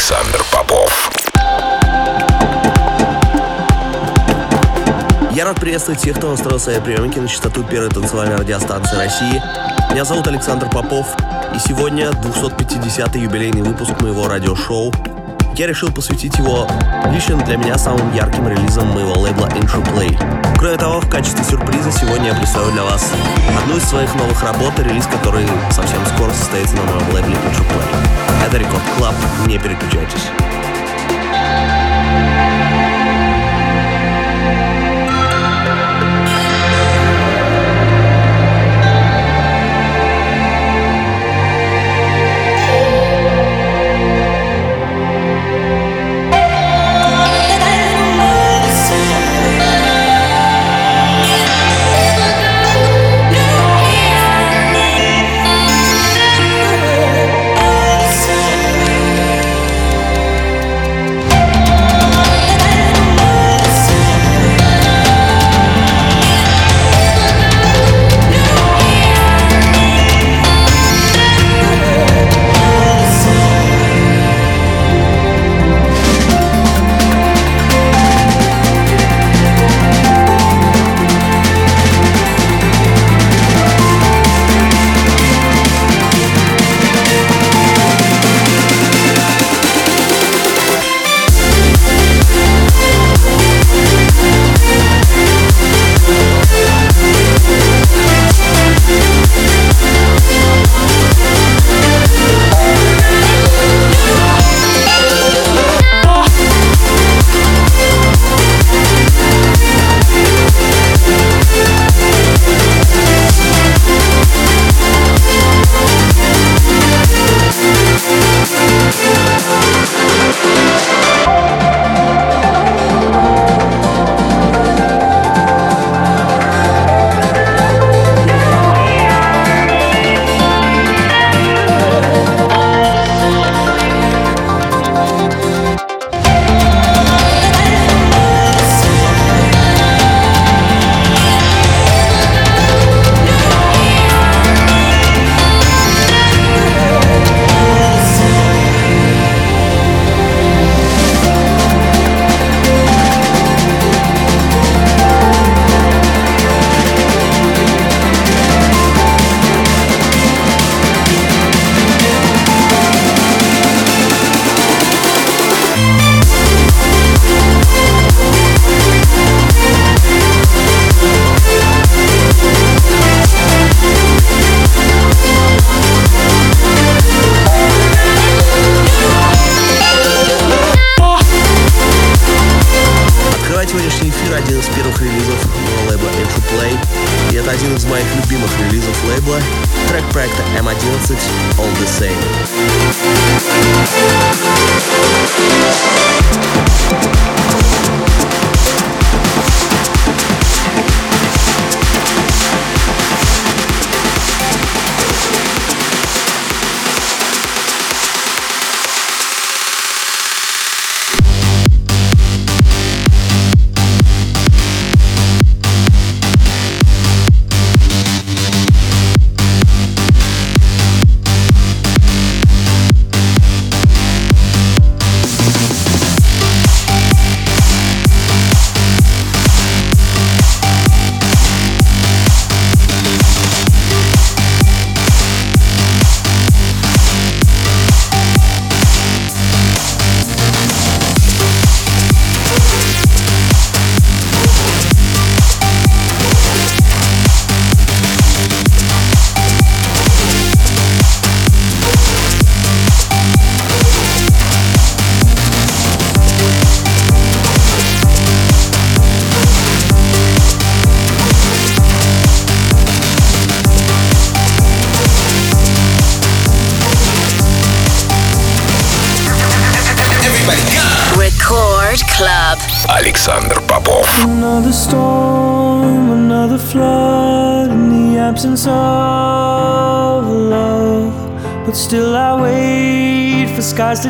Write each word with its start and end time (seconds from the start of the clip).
Александр 0.00 0.42
Попов. 0.50 1.10
Я 5.32 5.44
рад 5.44 5.60
приветствовать 5.60 6.00
всех, 6.00 6.16
кто 6.16 6.30
настроил 6.30 6.58
свои 6.58 6.80
приемники 6.80 7.18
на 7.18 7.28
частоту 7.28 7.62
первой 7.64 7.90
танцевальной 7.90 8.36
радиостанции 8.36 8.96
России. 8.96 9.42
Меня 9.90 10.06
зовут 10.06 10.26
Александр 10.26 10.70
Попов, 10.70 11.06
и 11.54 11.58
сегодня 11.58 12.08
250-й 12.08 13.20
юбилейный 13.20 13.60
выпуск 13.60 14.00
моего 14.00 14.26
радиошоу. 14.26 14.90
Я 15.54 15.66
решил 15.66 15.92
посвятить 15.92 16.38
его 16.38 16.66
лично 17.12 17.36
для 17.44 17.58
меня 17.58 17.76
самым 17.76 18.14
ярким 18.14 18.48
релизом 18.48 18.88
моего 18.88 19.12
лейбла 19.20 19.48
Intro 19.48 19.84
Play. 19.92 20.18
Кроме 20.58 20.78
того, 20.78 21.00
в 21.00 21.10
качестве 21.10 21.44
сюрприза 21.44 21.92
сегодня 21.92 22.28
я 22.28 22.34
представлю 22.34 22.72
для 22.72 22.84
вас 22.84 23.06
одну 23.62 23.76
из 23.76 23.84
своих 23.84 24.14
новых 24.14 24.42
работ, 24.42 24.72
релиз 24.78 25.04
который 25.06 25.46
совсем 25.70 26.00
скоро 26.14 26.30
состоится 26.30 26.74
на 26.76 26.82
моем 26.84 27.14
лейбле 27.14 27.34
Intro 27.34 27.66
Play. 27.68 28.19
Это 28.46 28.56
Рекорд 28.56 28.82
Клаб, 28.96 29.14
не 29.46 29.58
переключайтесь. 29.58 30.49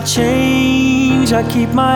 To 0.01 0.07
change. 0.07 1.33
I 1.33 1.43
keep 1.51 1.71
my 1.71 1.90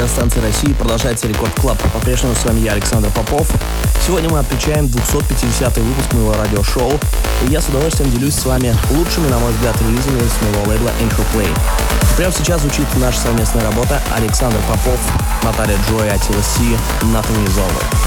радиостанции 0.00 0.40
России 0.40 0.72
продолжается 0.72 1.28
Record 1.28 1.52
Club. 1.60 1.78
По-прежнему 1.92 2.34
с 2.34 2.42
вами 2.46 2.60
я, 2.60 2.72
Александр 2.72 3.10
Попов. 3.10 3.46
Сегодня 4.06 4.30
мы 4.30 4.38
отмечаем 4.38 4.88
250 4.88 5.76
выпуск 5.76 6.12
моего 6.14 6.32
радиошоу, 6.32 6.98
и 7.46 7.50
я 7.50 7.60
с 7.60 7.68
удовольствием 7.68 8.10
делюсь 8.10 8.34
с 8.34 8.46
вами 8.46 8.74
лучшими, 8.92 9.28
на 9.28 9.38
мой 9.38 9.52
взгляд, 9.52 9.76
релизами 9.82 10.20
с 10.20 10.42
моего 10.42 10.70
лейбла 10.70 10.90
Intro 11.02 11.24
Play. 11.34 11.48
Прямо 12.16 12.32
сейчас 12.32 12.62
звучит 12.62 12.86
наша 12.96 13.20
совместная 13.20 13.62
работа 13.62 14.00
Александр 14.16 14.58
Попов, 14.66 14.98
Natalie 15.42 15.76
Gioia, 15.86 16.10
Attila 16.10 16.42
Syah, 16.42 16.78
Nothing 17.02 17.46
is 17.46 17.58
over. 17.58 18.00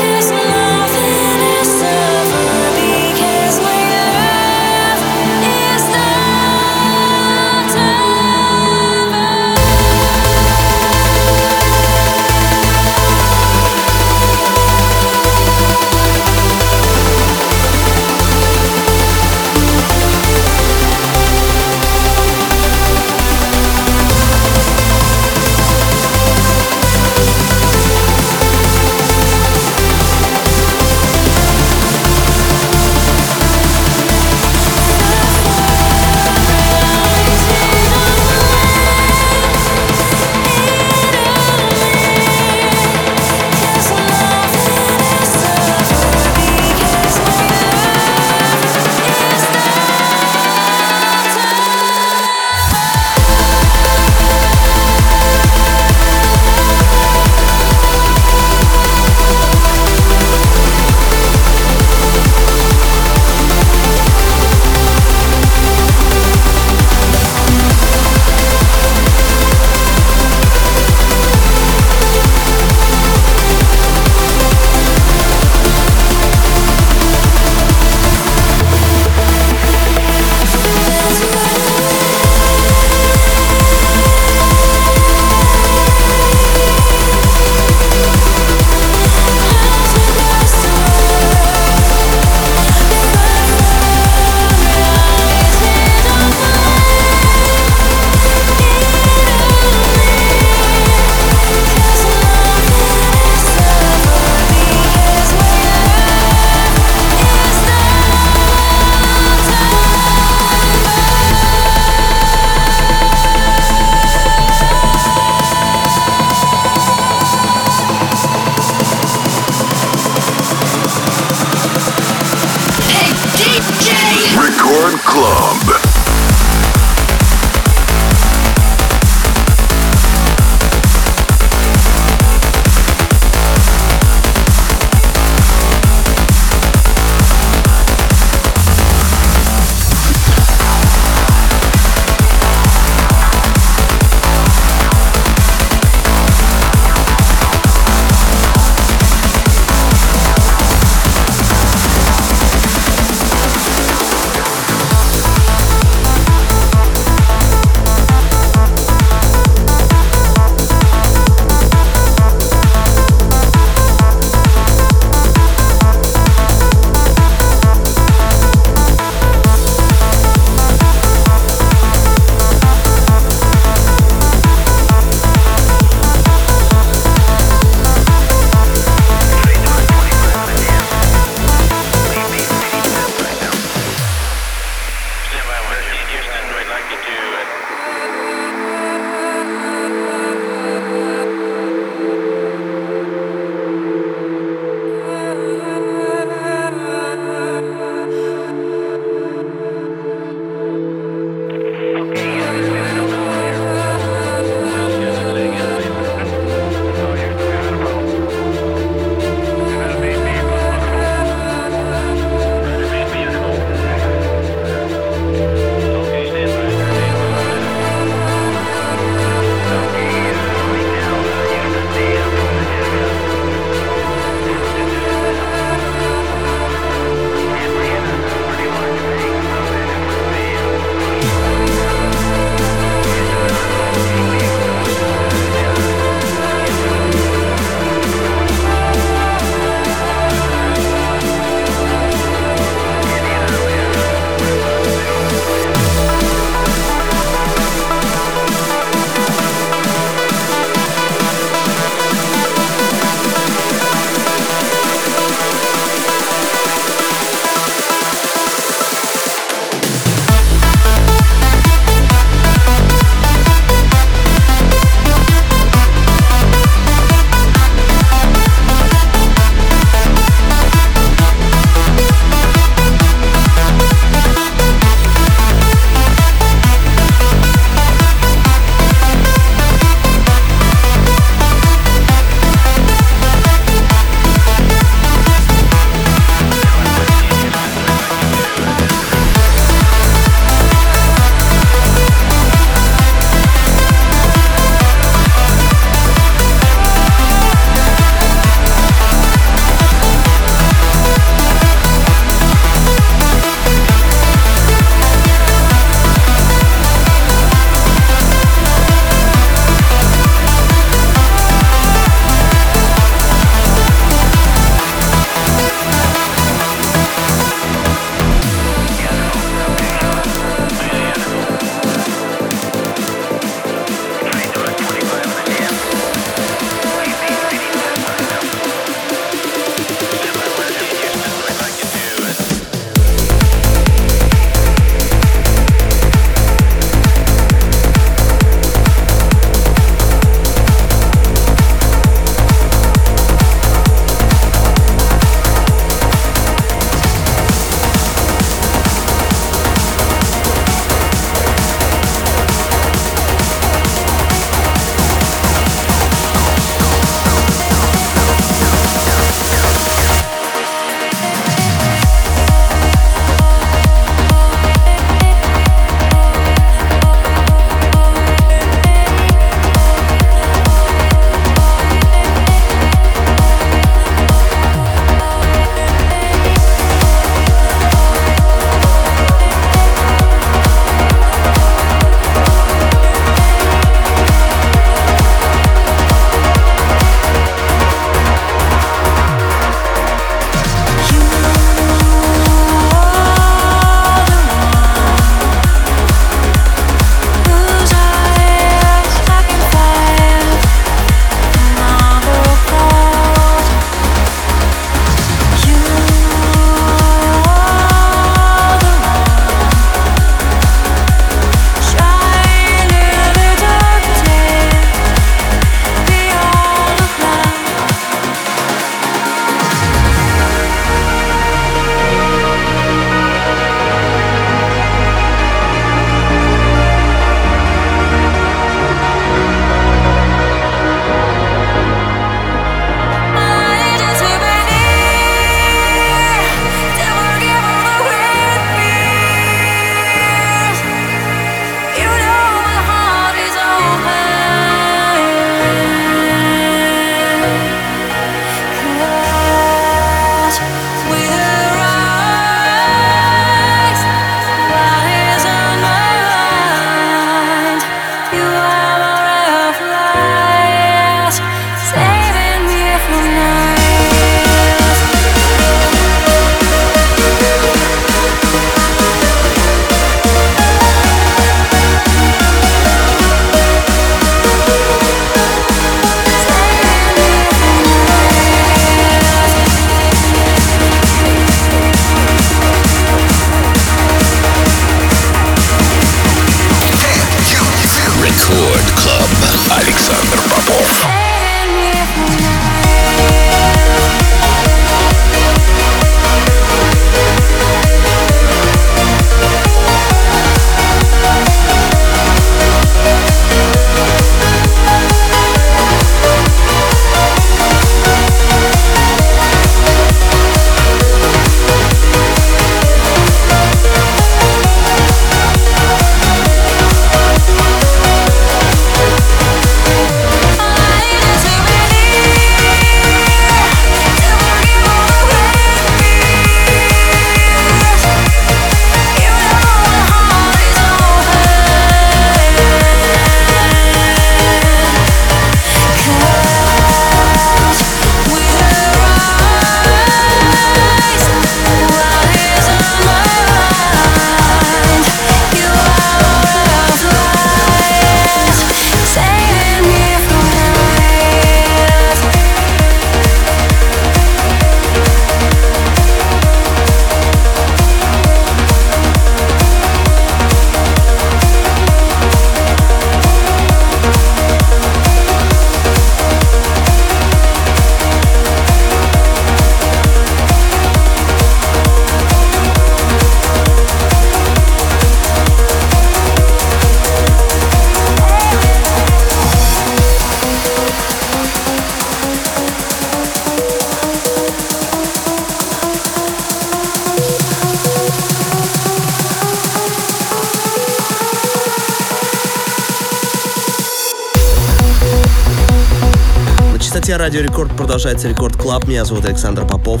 Радио 597.18 597.42
Рекорд 597.42 597.76
продолжается 597.76 598.26
Record 598.28 598.56
Club. 598.56 598.86
Меня 598.86 599.04
зовут 599.04 599.26
Александр 599.26 599.66
Попов. 599.66 600.00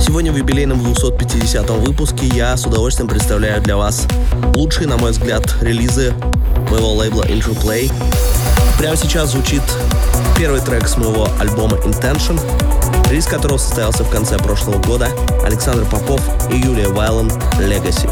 Сегодня 0.00 0.32
в 0.32 0.36
юбилейном 0.36 0.82
250 0.82 1.70
выпуске 1.70 2.26
я 2.26 2.56
с 2.56 2.66
удовольствием 2.66 3.08
представляю 3.08 3.62
для 3.62 3.76
вас 3.76 4.06
лучшие, 4.54 4.88
на 4.88 4.96
мой 4.96 5.12
взгляд, 5.12 5.44
релизы 5.60 6.12
моего 6.70 6.94
лейбла 6.94 7.22
Intro 7.22 7.56
Play. 7.62 7.92
Прямо 8.76 8.96
сейчас 8.96 9.32
звучит 9.32 9.62
первый 10.36 10.60
трек 10.60 10.88
с 10.88 10.96
моего 10.96 11.28
альбома 11.38 11.76
Intention, 11.76 12.40
релиз 13.08 13.26
которого 13.26 13.58
состоялся 13.58 14.02
в 14.02 14.10
конце 14.10 14.36
прошлого 14.36 14.82
года. 14.82 15.08
Александр 15.44 15.84
Попов 15.84 16.20
и 16.52 16.56
Юлия 16.56 16.88
Вайлен 16.88 17.28
Legacy. 17.58 18.10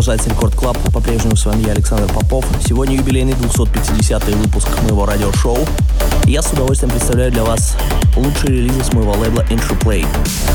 Рекорд 0.00 0.16
продолжается 0.16 0.30
Record 0.30 0.54
Club. 0.54 0.78
По-прежнему 0.94 1.36
с 1.36 1.44
вами 1.44 1.66
я, 1.66 1.72
Александр 1.72 2.10
Попов. 2.10 2.46
Сегодня 2.66 2.96
юбилейный 2.96 3.34
250 3.34 4.24
выпуск 4.28 4.68
моего 4.82 5.04
радиошоу. 5.04 5.58
Я 6.24 6.40
с 6.40 6.50
удовольствием 6.52 6.90
представляю 6.90 7.30
для 7.30 7.44
вас 7.44 7.76
лучшие 8.16 8.48
релизы 8.48 8.82
с 8.82 8.92
моего 8.94 9.12
лейбла 9.12 9.42
Intro 9.50 9.78
Play. 9.78 10.06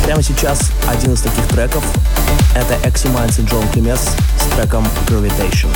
Прямо 0.04 0.24
сейчас 0.24 0.72
один 0.88 1.14
из 1.14 1.22
таких 1.22 1.48
треков— 1.48 1.84
это 2.56 2.74
Exy 2.88 3.14
Minds 3.14 3.40
и 3.40 3.48
Джон 3.48 3.68
Кемес 3.70 4.00
с 4.40 4.56
треком 4.56 4.84
Gravitation. 5.08 5.70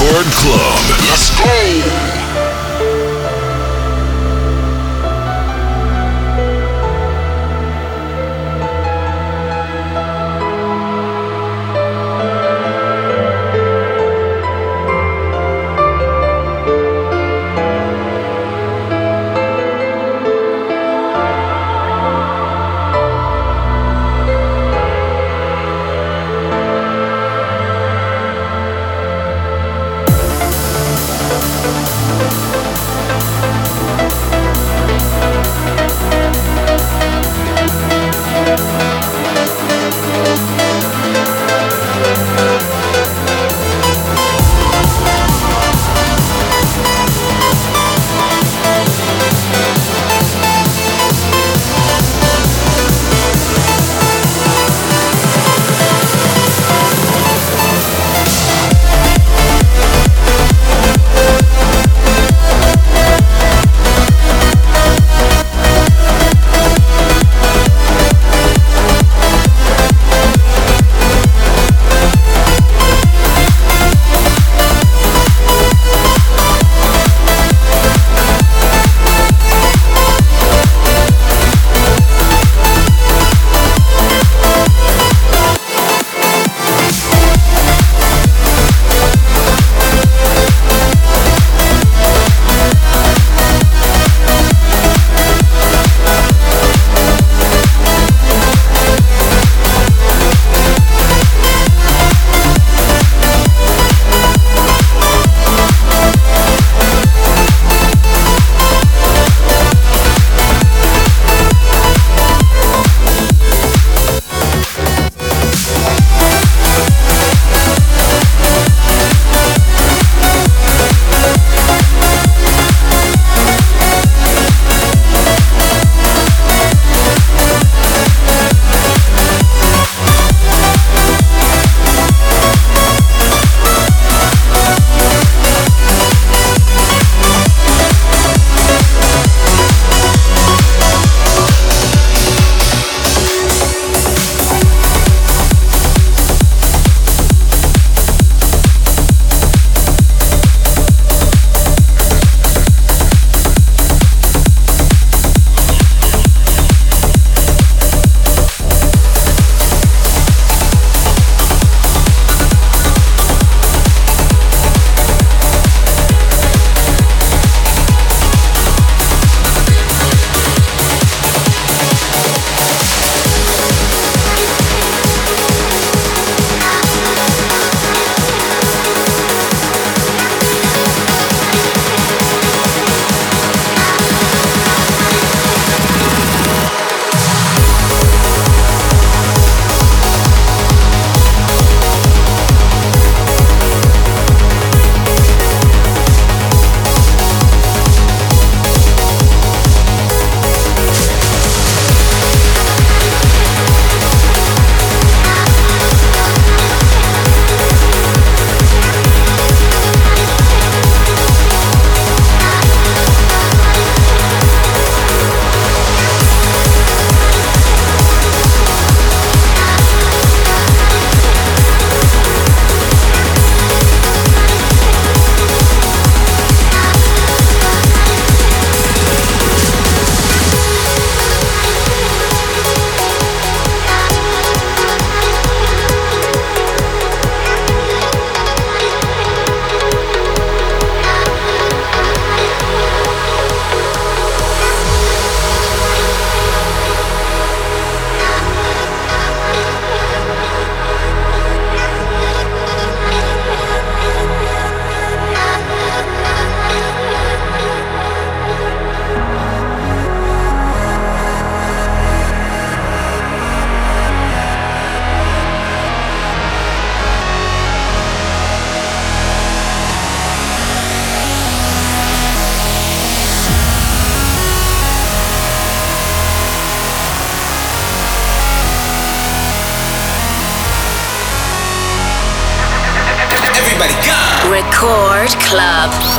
Record 0.00 0.24
Club. 0.32 0.80
Let's 1.10 1.28
go. 1.38 1.99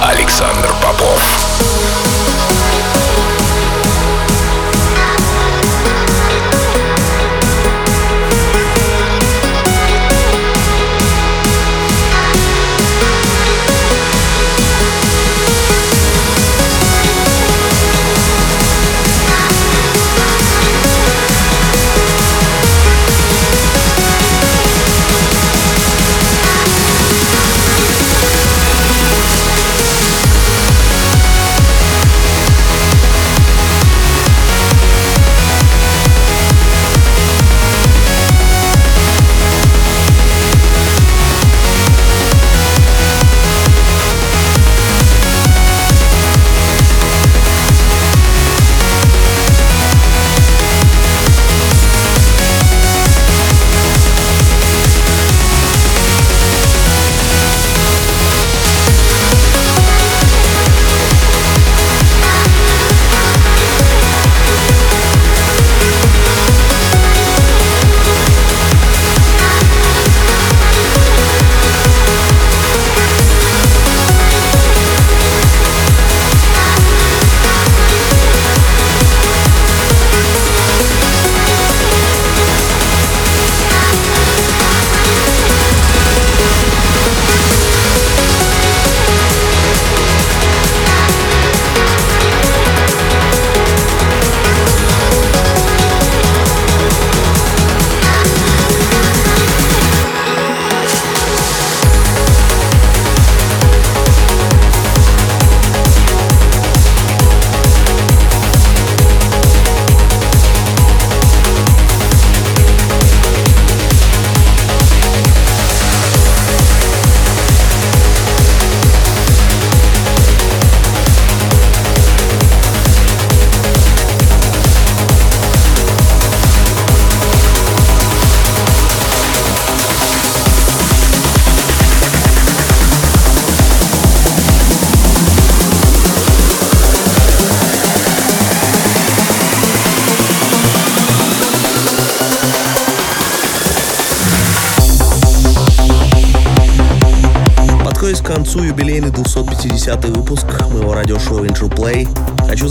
Александр 0.01 0.73
Попов. 0.81 1.40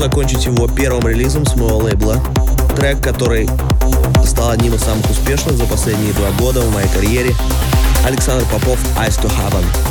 Закончить 0.01 0.47
его 0.47 0.67
первым 0.67 1.07
релизом 1.07 1.45
с 1.45 1.55
моего 1.57 1.77
лейбла. 1.77 2.17
Трек, 2.75 3.03
который 3.03 3.51
стал 4.25 4.53
одним 4.53 4.75
из 4.75 4.81
самых 4.81 5.11
успешных 5.11 5.59
за 5.59 5.67
последние 5.67 6.15
два 6.15 6.31
года 6.39 6.63
в 6.63 6.73
моей 6.73 6.89
карьере. 6.89 7.35
Александр 8.07 8.47
Попов 8.47 8.79
«Eyes 8.97 9.21
to 9.21 9.31
Heaven». 9.31 9.90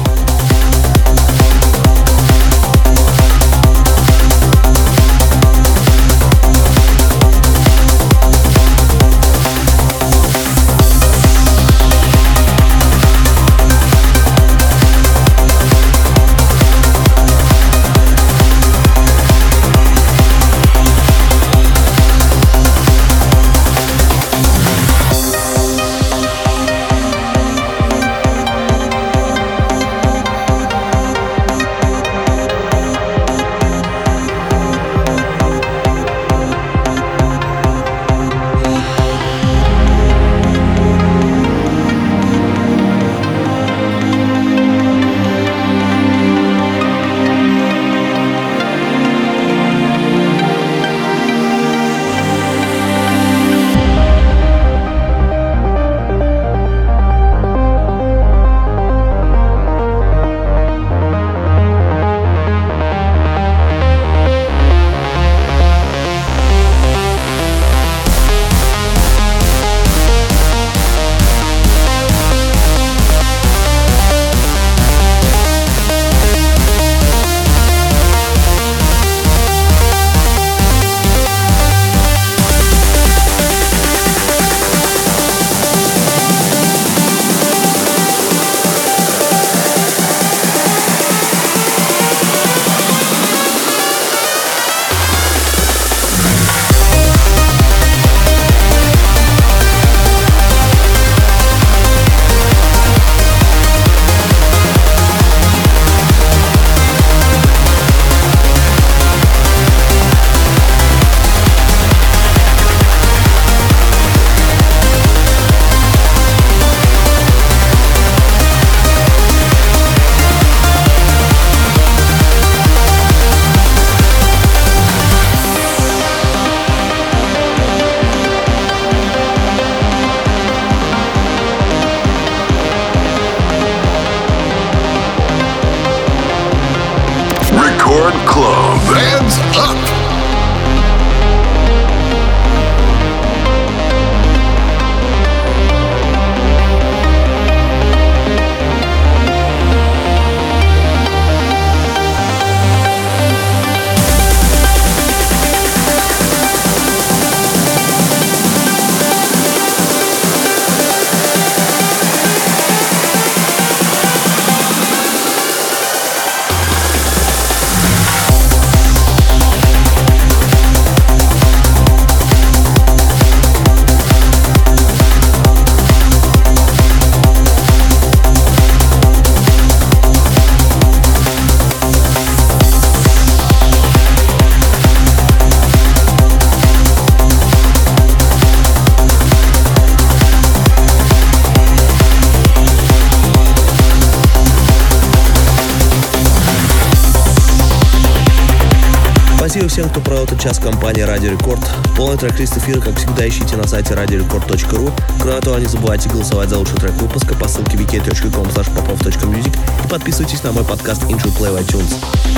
Час 200.50 200.58
компании 200.58 201.02
Радио 201.02 201.32
Рекорд. 201.32 201.62
Полный 201.96 202.18
трек-лист 202.18 202.58
эфира, 202.58 202.82
как 202.82 202.98
всегда, 202.98 203.28
ищите 203.28 203.56
на 203.56 203.68
сайте 203.68 203.94
radiorecord.ru. 203.94 204.92
Кроме 205.20 205.42
того, 205.42 205.60
не 205.60 205.68
забывайте 205.68 206.10
голосовать 206.10 206.50
за 206.50 206.58
лучший 206.58 206.78
трек 206.78 206.94
выпуска 206.94 207.36
по 207.36 207.48
ссылке 207.48 207.78
wiki.com 207.78 208.48
popov.music 208.48 209.60
и 209.86 209.88
подписывайтесь 209.88 210.42
на 210.42 210.52
мой 210.52 210.64
подкаст 210.64 211.04
Intro 211.04 211.32
Play 211.38 211.52
в 211.52 211.58
iTunes. 211.58 211.94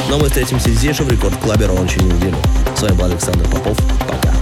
Но 0.09 0.19
мы 0.19 0.27
встретимся 0.27 0.71
здесь 0.71 0.97
же 0.97 1.03
в 1.03 1.09
Рекорд 1.09 1.37
Клабе 1.37 1.67
ровно 1.67 1.87
через 1.87 2.11
неделю. 2.11 2.37
С 2.75 2.81
вами 2.81 2.93
был 2.93 3.05
Александр 3.05 3.47
Попов. 3.49 3.77
Пока. 3.99 4.40